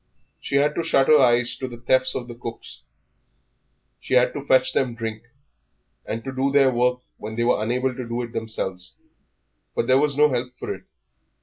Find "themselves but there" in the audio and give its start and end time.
8.33-9.99